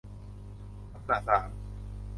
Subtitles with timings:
[0.91, 1.49] ลักษณะสาม